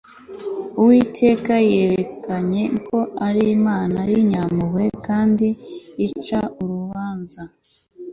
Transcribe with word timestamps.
uwiteka 0.79 1.53
yiyerekanye 1.69 2.63
ko 2.87 2.99
ari 3.27 3.43
imana 3.57 3.99
y'inyampuhwe 4.11 4.85
kandi 5.07 5.47
ica 6.07 6.39
urubanza 6.61 7.41